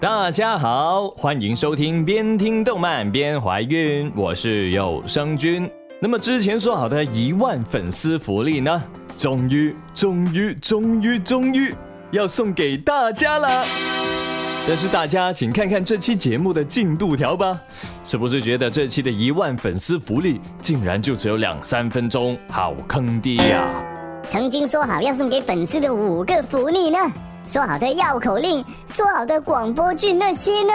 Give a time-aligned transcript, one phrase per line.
[0.00, 5.70] 大家好，欢迎收听边听动漫边怀孕，我是有声君。
[6.00, 8.82] 那么之前说好的一万粉丝福利呢？
[9.16, 11.72] 终于，终于，终于，终于
[12.10, 13.64] 要送给大家了。
[14.66, 17.58] 但是大家请看看这期节目的进度条吧，
[18.04, 23.68] 是不是觉得这期的一万粉丝福利竟然就只有两三分钟，好坑爹呀？
[24.24, 26.98] 曾经说好要送给粉丝的五个福利呢？
[27.46, 30.72] 说好的绕口令，说好的广播剧那些呢？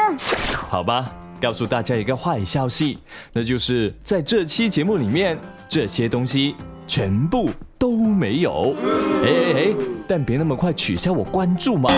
[0.54, 3.00] 好吧，告诉大家一个坏消息，
[3.34, 5.38] 那就是在这期节目里面，
[5.68, 6.56] 这些东西
[6.86, 8.76] 全部都没有。
[9.24, 9.68] 哎哎哎，
[10.08, 11.90] 但别那么快取消我关注嘛，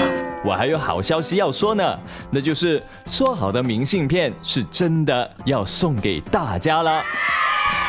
[0.45, 7.03] 我还有好消息要说呢，那就是说好的明信片是真的要送给大家了，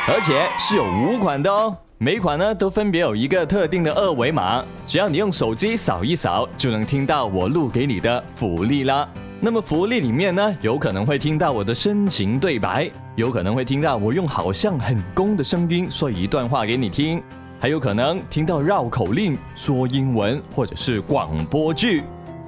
[0.08, 1.76] 而且是有五款的哦。
[2.04, 9.08] 每款呢都分别有一个特定的二维码，只要你用手机扫一扫，就能听到我录给你的福利啦。
[9.40, 17.22] 那么福利里面呢，有可能会听到我的深情对白，有可能会听到我用好像很公的声音说一段话给你听，
[17.60, 22.02] 还有可能听到绕口令、说英文或者是广播剧，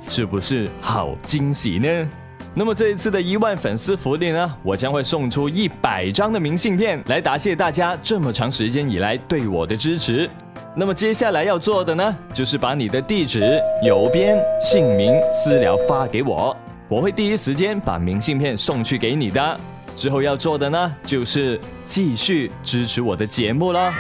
[0.09, 2.11] 是不是好惊喜呢？
[2.57, 10.31] 那么这一次的一万粉丝福利呢，我将会送出一百张的明信片来答谢大家这么长时间以来对我的支持。
[10.77, 16.57] 那么接下来要做的呢，就是把你的地址、邮编、姓名、私聊发给我，
[16.89, 19.61] 我会第一时间把明信片送去给你的。
[19.95, 23.93] 之后要做的呢，就是继续支持我的节目了。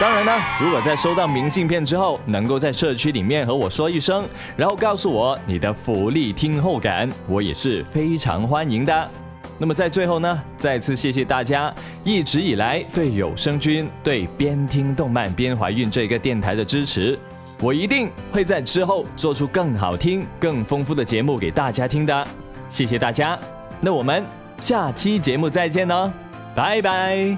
[0.00, 9.10] 当然呢，如果在收到明信片之后，能够在社区里面和我说一声，然后告诉我你的福利听后感，我也是非常欢迎的。
[9.58, 17.16] 那么在最后呢，再次谢谢大家一直以来对有声君、对边听动漫边怀孕这个电台的支持，
[17.60, 22.26] 我一定会在之后做出更好听、更丰富的节目给大家听的。
[22.68, 23.38] 谢谢大家，
[23.80, 24.24] 那我们
[24.62, 26.12] 下期节目再见哦，
[26.54, 27.36] 拜拜。